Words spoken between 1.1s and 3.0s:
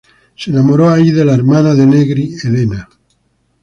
de la hermana de Negri, Elena.